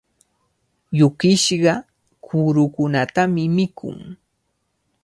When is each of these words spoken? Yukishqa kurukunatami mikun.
Yukishqa 0.99 1.73
kurukunatami 2.25 3.43
mikun. 3.55 3.97